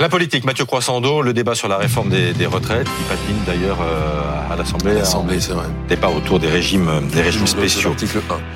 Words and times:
La 0.00 0.08
politique, 0.08 0.46
Mathieu 0.46 0.64
Croissando, 0.64 1.20
le 1.20 1.34
débat 1.34 1.54
sur 1.54 1.68
la 1.68 1.76
réforme 1.76 2.08
des, 2.08 2.46
retraites, 2.46 2.86
qui 2.86 3.02
patine 3.06 3.36
d'ailleurs 3.46 3.82
euh, 3.82 4.50
à 4.50 4.56
l'Assemblée. 4.56 4.94
L'Assemblée, 4.94 5.40
c'est 5.40 5.52
vrai. 5.52 5.66
Débat 5.90 6.08
autour 6.08 6.38
des 6.38 6.48
régimes, 6.48 6.90
des 7.12 7.20
régimes 7.20 7.46
spéciaux. 7.46 7.94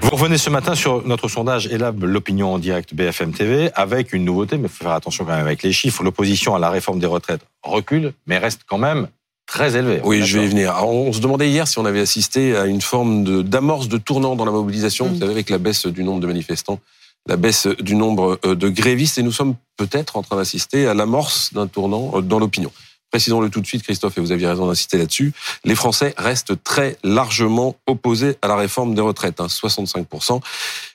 Vous 0.00 0.08
revenez 0.10 0.38
ce 0.38 0.48
matin 0.48 0.74
sur 0.74 1.06
notre 1.06 1.28
sondage 1.28 1.66
Elab, 1.66 2.04
l'opinion 2.04 2.54
en 2.54 2.58
direct 2.58 2.94
BFM 2.94 3.34
TV, 3.34 3.70
avec 3.74 4.14
une 4.14 4.24
nouveauté, 4.24 4.56
mais 4.56 4.68
il 4.68 4.70
faut 4.70 4.84
faire 4.84 4.94
attention 4.94 5.26
quand 5.26 5.36
même 5.36 5.44
avec 5.44 5.62
les 5.62 5.74
chiffres. 5.74 6.02
L'opposition 6.02 6.54
à 6.54 6.58
la 6.58 6.70
réforme 6.70 7.00
des 7.00 7.06
retraites 7.06 7.42
recule, 7.62 8.14
mais 8.26 8.38
reste 8.38 8.62
quand 8.66 8.78
même 8.78 9.08
très 9.46 9.76
élevé. 9.76 10.00
Oui, 10.04 10.22
je 10.24 10.38
vais 10.38 10.46
y 10.46 10.48
venir. 10.48 10.74
on 10.86 11.12
se 11.12 11.20
demandait 11.20 11.50
hier 11.50 11.68
si 11.68 11.78
on 11.78 11.84
avait 11.84 12.00
assisté 12.00 12.56
à 12.56 12.64
une 12.64 12.80
forme 12.80 13.42
d'amorce 13.42 13.88
de, 13.88 13.98
tournant 13.98 14.36
dans 14.36 14.46
la 14.46 14.52
mobilisation, 14.52 15.04
mm. 15.04 15.08
vous 15.12 15.18
savez, 15.18 15.32
avec 15.32 15.50
la 15.50 15.58
baisse 15.58 15.84
du 15.84 16.02
nombre 16.02 16.20
de 16.20 16.28
manifestants 16.28 16.80
la 17.26 17.36
baisse 17.36 17.66
du 17.66 17.94
nombre 17.94 18.38
euh, 18.44 18.54
de 18.54 18.68
grévistes 18.68 19.18
et 19.18 19.22
nous 19.22 19.32
sommes 19.32 19.54
peut-être 19.76 20.16
en 20.16 20.22
train 20.22 20.36
d'assister 20.36 20.86
à 20.86 20.94
l'amorce 20.94 21.52
d'un 21.52 21.66
tournant 21.66 22.12
euh, 22.14 22.20
dans 22.22 22.38
l'opinion. 22.38 22.72
Précisons-le 23.10 23.48
tout 23.50 23.60
de 23.60 23.66
suite, 23.66 23.82
Christophe, 23.82 24.18
et 24.18 24.20
vous 24.20 24.32
aviez 24.32 24.48
raison 24.48 24.66
d'insister 24.66 24.98
là-dessus, 24.98 25.32
les 25.64 25.74
Français 25.74 26.12
restent 26.18 26.62
très 26.64 26.98
largement 27.04 27.76
opposés 27.86 28.36
à 28.42 28.48
la 28.48 28.56
réforme 28.56 28.94
des 28.94 29.00
retraites, 29.00 29.38
65%. 29.38 30.34
Hein, 30.34 30.40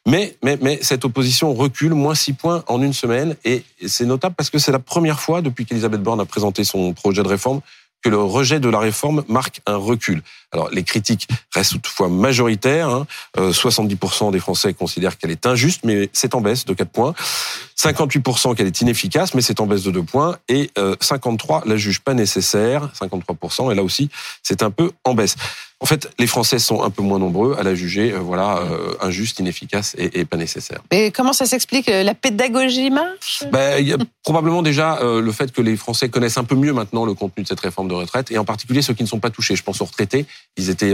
mais, 0.05 0.35
mais, 0.43 0.57
mais 0.61 0.79
cette 0.81 1.05
opposition 1.05 1.53
recule, 1.53 1.93
moins 1.93 2.13
6 2.13 2.33
points 2.33 2.63
en 2.67 2.81
une 2.81 2.93
semaine, 2.93 3.35
et 3.45 3.63
c'est 3.87 4.05
notable 4.05 4.35
parce 4.35 4.49
que 4.49 4.59
c'est 4.59 4.73
la 4.73 4.79
première 4.79 5.21
fois 5.21 5.41
depuis 5.41 5.65
qu'Elisabeth 5.65 6.03
Borne 6.03 6.19
a 6.19 6.25
présenté 6.25 6.63
son 6.63 6.93
projet 6.93 7.23
de 7.23 7.29
réforme 7.29 7.61
que 8.01 8.09
le 8.09 8.17
rejet 8.17 8.59
de 8.59 8.69
la 8.69 8.79
réforme 8.79 9.23
marque 9.27 9.61
un 9.65 9.77
recul. 9.77 10.21
Alors 10.51 10.69
les 10.71 10.83
critiques 10.83 11.27
restent 11.53 11.73
toutefois 11.73 12.09
majoritaires. 12.09 12.89
Hein. 12.89 13.07
70% 13.37 14.27
euh, 14.27 14.31
des 14.31 14.39
Français 14.39 14.73
considèrent 14.73 15.17
qu'elle 15.17 15.31
est 15.31 15.45
injuste, 15.45 15.81
mais 15.83 16.09
c'est 16.13 16.35
en 16.35 16.41
baisse 16.41 16.65
de 16.65 16.73
4 16.73 16.89
points. 16.89 17.13
58% 17.77 18.55
qu'elle 18.55 18.67
est 18.67 18.81
inefficace, 18.81 19.33
mais 19.33 19.41
c'est 19.41 19.59
en 19.59 19.67
baisse 19.67 19.83
de 19.83 19.91
2 19.91 20.03
points. 20.03 20.37
Et 20.49 20.71
53 20.99 21.59
euh, 21.59 21.69
la 21.69 21.77
jugent 21.77 22.01
pas 22.01 22.13
nécessaire, 22.13 22.89
53%. 22.99 23.71
Et 23.71 23.75
là 23.75 23.83
aussi, 23.83 24.09
c'est 24.43 24.63
un 24.63 24.71
peu 24.71 24.91
en 25.03 25.13
baisse. 25.13 25.35
En 25.81 25.85
fait, 25.85 26.09
les 26.19 26.27
Français 26.27 26.59
sont 26.59 26.83
un 26.83 26.89
peu 26.89 27.01
moins 27.01 27.19
nombreux 27.19 27.55
à 27.59 27.63
la 27.63 27.75
juger, 27.75 28.13
euh, 28.13 28.19
voilà, 28.19 28.59
euh, 28.59 28.93
injuste, 29.01 29.39
inefficace 29.39 29.95
et, 29.97 30.25
pas 30.25 30.37
nécessaire. 30.37 30.79
Et 30.91 31.11
comment 31.11 31.33
ça 31.33 31.45
s'explique 31.45 31.87
La 31.87 32.13
pédagogie 32.13 32.91
marche? 32.91 33.43
Ben, 33.51 33.79
Il 33.79 33.87
y 33.87 33.93
a 33.93 33.97
probablement 34.23 34.61
déjà 34.61 34.99
le 35.01 35.31
fait 35.31 35.51
que 35.51 35.61
les 35.61 35.75
Français 35.75 36.09
connaissent 36.09 36.37
un 36.37 36.43
peu 36.43 36.55
mieux 36.55 36.73
maintenant 36.73 37.05
le 37.05 37.13
contenu 37.13 37.43
de 37.43 37.47
cette 37.47 37.59
réforme 37.59 37.87
de 37.87 37.95
retraite, 37.95 38.31
et 38.31 38.37
en 38.37 38.45
particulier 38.45 38.81
ceux 38.81 38.93
qui 38.93 39.03
ne 39.03 39.07
sont 39.07 39.19
pas 39.19 39.31
touchés. 39.31 39.55
Je 39.55 39.63
pense 39.63 39.81
aux 39.81 39.85
retraités. 39.85 40.25
Ils 40.57 40.69
étaient, 40.69 40.93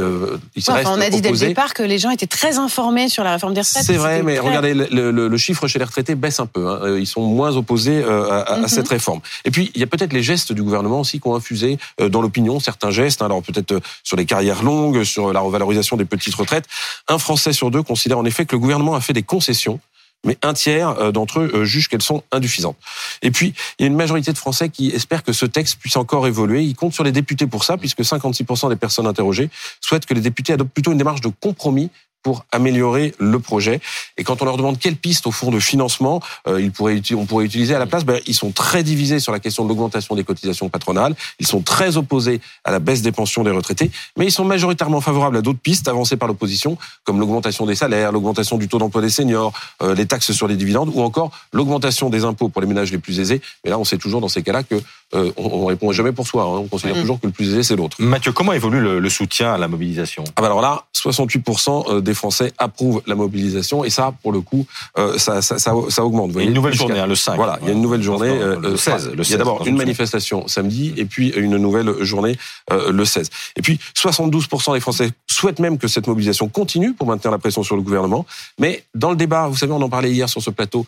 ils 0.55 0.63
On 0.69 1.01
a 1.01 1.09
dit 1.09 1.22
dès 1.22 1.31
le 1.31 1.38
départ 1.38 1.73
que 1.73 1.83
les 1.83 1.99
gens 1.99 2.09
étaient 2.09 2.25
très 2.25 2.57
informés 2.57 3.09
sur 3.09 3.23
la 3.23 3.33
réforme 3.33 3.53
des 3.53 3.61
retraites. 3.61 3.83
C'est 3.83 3.97
vrai, 3.97 4.23
mais 4.23 4.39
regardez, 4.39 4.73
le, 4.73 5.38
chiffre 5.38 5.67
chez 5.67 5.79
les 5.79 5.85
retraités 5.85 6.16
baisse 6.16 6.39
un 6.39 6.45
peu. 6.45 6.67
Hein. 6.67 6.79
Euh, 6.83 6.99
ils 6.99 7.07
sont 7.07 7.22
moins 7.22 7.55
opposés 7.55 8.03
euh, 8.03 8.44
à, 8.45 8.59
mhm. 8.59 8.67
cette 8.67 8.88
réforme. 8.88 9.22
Et 9.45 9.51
puis, 9.51 9.72
il 9.75 9.81
y 9.81 9.83
a 9.83 9.88
peut-être 9.88 10.13
les 10.13 10.23
gestes 10.23 10.53
du 10.53 10.63
gouvernement 10.63 11.01
aussi 11.01 11.19
qui 11.19 11.27
ont 11.27 11.35
infusé 11.35 11.77
euh, 12.01 12.09
dans 12.09 12.22
l'opinion 12.22 12.59
certains 12.59 12.91
gestes. 12.91 13.22
Alors 13.22 13.41
peut-être 13.41 13.79
sur 14.03 14.17
les 14.17 14.25
carrières 14.25 14.63
longues, 14.63 14.77
sur 15.03 15.33
la 15.33 15.39
revalorisation 15.39 15.97
des 15.97 16.06
petites 16.06 16.36
retraites. 16.36 16.66
Un 17.08 17.17
Français 17.17 17.53
sur 17.53 17.72
deux 17.72 17.83
considère 17.83 18.17
en 18.17 18.25
effet 18.25 18.45
que 18.45 18.56
le 18.56 18.59
gouvernement 18.59 18.95
a 18.95 19.02
fait 19.02 19.14
des 19.14 19.23
concessions 19.23 19.80
mais 20.25 20.38
un 20.42 20.53
tiers 20.53 21.11
d'entre 21.14 21.39
eux 21.39 21.64
jugent 21.64 21.88
qu'elles 21.88 22.02
sont 22.02 22.23
insuffisantes. 22.31 22.75
Et 23.22 23.30
puis, 23.30 23.53
il 23.78 23.84
y 23.84 23.86
a 23.86 23.88
une 23.88 23.95
majorité 23.95 24.34
de 24.34 24.38
Français 24.38 24.69
qui 24.69 24.89
espèrent 24.89 25.23
que 25.23 25.31
ce 25.31 25.45
texte 25.45 25.80
puisse 25.80 25.95
encore 25.95 26.28
évoluer. 26.28 26.64
Ils 26.64 26.75
comptent 26.75 26.94
sur 26.94 27.03
les 27.03 27.11
députés 27.11 27.45
pour 27.47 27.64
ça, 27.64 27.78
puisque 27.78 28.02
56% 28.02 28.69
des 28.69 28.75
personnes 28.75 29.08
interrogées 29.08 29.50
souhaitent 29.80 30.06
que 30.06 30.16
les 30.16 30.22
députés 30.22 30.53
adoptent 30.53 30.73
plutôt 30.73 30.91
une 30.91 30.97
démarche 30.97 31.22
de 31.22 31.30
compromis 31.39 31.91
pour 32.28 32.44
améliorer 32.52 33.14
le 33.20 33.39
projet. 33.39 33.80
Et 34.17 34.25
quand 34.25 34.42
on 34.42 34.45
leur 34.45 34.58
demande 34.58 34.80
quelle 34.80 34.97
piste 34.97 35.28
au 35.28 35.31
fond 35.31 35.50
de 35.50 35.61
financement 35.61 36.20
euh, 36.50 36.59
ils 36.59 36.73
pourraient, 36.73 37.02
on 37.16 37.25
pourrait 37.25 37.45
utiliser 37.45 37.73
à 37.73 37.80
la 37.80 37.86
place, 37.86 38.03
ben, 38.03 38.19
ils 38.28 38.34
sont 38.34 38.52
très 38.52 38.84
divisés 38.84 39.22
sur 39.22 39.31
la 39.31 39.39
question 39.39 39.64
de 39.64 39.69
l'augmentation 39.69 40.14
des 40.14 40.25
cotisations 40.25 40.67
patronales. 40.67 41.16
Ils 41.39 41.47
sont 41.47 41.61
très 41.61 41.95
opposés 41.95 42.42
à 42.66 42.72
la 42.72 42.80
baisse 42.80 43.02
des 43.02 43.14
pensions 43.14 43.45
des 43.45 43.52
retraités, 43.52 43.92
mais 44.17 44.25
ils 44.25 44.31
sont 44.34 44.44
majoritairement 44.44 45.00
favorables 45.00 45.38
à 45.38 45.42
d'autres 45.42 45.61
pistes 45.61 45.88
avancées 45.88 46.17
par 46.17 46.28
l'opposition, 46.28 46.78
comme 47.06 47.18
l'augmentation 47.18 47.66
des 47.66 47.75
salaires, 47.75 48.12
l'augmentation 48.12 48.57
du 48.57 48.68
taux 48.68 48.78
d'emploi 48.78 49.01
des 49.01 49.09
seniors, 49.09 49.53
euh, 49.81 49.96
les 49.96 50.06
taxes 50.06 50.34
sur 50.34 50.50
les 50.50 50.57
dividendes, 50.57 50.91
ou 50.94 51.01
encore 51.01 51.31
l'augmentation 51.53 52.09
des 52.09 52.25
impôts 52.25 52.50
pour 52.50 52.62
les 52.62 52.68
ménages 52.68 52.91
les 52.91 52.97
plus 52.97 53.22
aisés. 53.22 53.40
Mais 53.63 53.69
là, 53.69 53.80
on 53.80 53.85
sait 53.85 53.97
toujours 53.97 54.19
dans 54.19 54.28
ces 54.28 54.44
cas-là 54.44 54.63
que 54.63 54.75
euh, 55.13 55.31
on, 55.38 55.66
répond 55.66 55.91
jamais 55.91 56.12
pour 56.12 56.28
soi. 56.28 56.44
Hein. 56.44 56.59
On 56.63 56.68
considère 56.68 56.95
toujours 56.95 57.19
que 57.19 57.28
le 57.28 57.34
plus 57.34 57.50
aisé 57.50 57.63
c'est 57.63 57.75
l'autre. 57.75 57.97
Mathieu, 58.00 58.31
comment 58.31 58.53
évolue 58.53 58.81
le, 58.81 59.09
soutien 59.09 59.53
à 59.53 59.57
la 59.57 59.68
mobilisation? 59.68 60.23
Ah 60.35 60.41
ben 60.41 60.47
alors 60.47 60.62
là, 60.62 60.85
68% 60.95 62.01
des 62.01 62.13
Français 62.13 62.51
approuvent 62.57 63.01
la 63.07 63.16
mobilisation 63.16 63.84
et 63.84 63.90
ça, 63.90 64.13
pour 64.22 64.31
le 64.31 64.41
coup, 64.41 64.66
euh, 64.97 65.18
ça, 65.18 65.41
ça, 65.41 65.57
ça, 65.59 65.73
ça, 65.90 66.06
augmente. 66.06 66.31
il 66.35 66.38
y 66.38 66.41
a 66.41 66.44
une 66.44 66.53
nouvelle 66.53 66.73
journée, 66.73 67.00
hein, 67.00 67.07
le 67.07 67.16
5. 67.16 67.35
Voilà, 67.35 67.57
il 67.62 67.68
y 67.68 67.69
a 67.72 67.73
une 67.73 67.81
nouvelle 67.81 68.01
journée. 68.01 68.38
le 68.38 68.75
16. 68.75 69.07
Euh, 69.07 69.16
il 69.18 69.29
y 69.29 69.34
a 69.34 69.38
d'abord 69.38 69.66
une 69.66 69.78
manifestation 69.78 70.47
samedi 70.47 70.94
et 70.97 71.06
puis 71.06 71.29
une 71.29 71.57
nouvelle 71.57 72.03
journée 72.03 72.38
euh, 72.72 72.91
le 72.91 73.06
16. 73.06 73.29
Et 73.56 73.62
puis 73.62 73.79
72% 73.95 74.74
des 74.74 74.79
Français 74.79 75.12
souhaitent 75.28 75.59
même 75.59 75.78
que 75.78 75.88
cette 75.88 76.07
mobilisation 76.07 76.50
continue 76.50 76.94
pour 76.94 77.07
maintenir 77.07 77.31
la 77.31 77.38
pression 77.38 77.63
sur 77.63 77.75
le 77.75 77.81
gouvernement. 77.81 78.25
Mais 78.59 78.84
dans 78.95 79.09
le 79.09 79.16
débat, 79.16 79.47
vous 79.47 79.57
savez, 79.57 79.72
on 79.72 79.81
en 79.81 79.89
parlait 79.89 80.12
hier 80.12 80.28
sur 80.29 80.41
ce 80.41 80.50
plateau, 80.50 80.85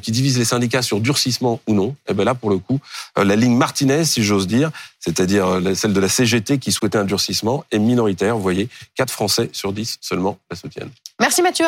qui 0.00 0.10
divise 0.10 0.38
les 0.38 0.46
syndicats 0.46 0.80
sur 0.80 1.00
durcissement 1.00 1.60
ou 1.66 1.74
non. 1.74 1.88
Et 1.88 2.12
eh 2.12 2.14
ben 2.14 2.24
là, 2.24 2.34
pour 2.34 2.48
le 2.48 2.56
coup, 2.56 2.80
la 3.14 3.36
ligne 3.36 3.55
Martinez, 3.56 4.04
si 4.04 4.22
j'ose 4.22 4.46
dire, 4.46 4.70
c'est-à-dire 5.00 5.60
celle 5.74 5.92
de 5.92 6.00
la 6.00 6.08
CGT 6.08 6.58
qui 6.58 6.72
souhaitait 6.72 6.98
un 6.98 7.04
durcissement, 7.04 7.64
est 7.70 7.78
minoritaire. 7.78 8.36
Vous 8.36 8.42
voyez, 8.42 8.68
4 8.96 9.10
Français 9.10 9.50
sur 9.52 9.72
10 9.72 9.98
seulement 10.00 10.38
la 10.50 10.56
soutiennent. 10.56 10.90
Merci 11.20 11.42
Mathieu. 11.42 11.66